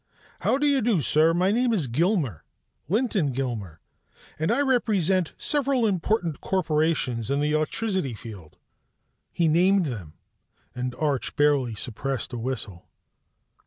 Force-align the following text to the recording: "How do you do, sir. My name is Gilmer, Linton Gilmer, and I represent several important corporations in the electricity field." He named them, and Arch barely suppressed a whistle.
"How 0.39 0.57
do 0.57 0.65
you 0.65 0.81
do, 0.81 0.99
sir. 0.99 1.31
My 1.31 1.51
name 1.51 1.71
is 1.73 1.85
Gilmer, 1.85 2.43
Linton 2.89 3.31
Gilmer, 3.33 3.81
and 4.39 4.51
I 4.51 4.59
represent 4.61 5.33
several 5.37 5.85
important 5.85 6.41
corporations 6.41 7.29
in 7.29 7.39
the 7.39 7.51
electricity 7.51 8.15
field." 8.15 8.57
He 9.31 9.47
named 9.47 9.85
them, 9.85 10.15
and 10.73 10.95
Arch 10.95 11.35
barely 11.35 11.75
suppressed 11.75 12.33
a 12.33 12.39
whistle. 12.39 12.87